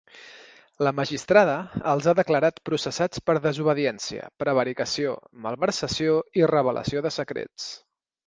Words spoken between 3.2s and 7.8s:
per desobediència, prevaricació, malversació i revelació de secrets.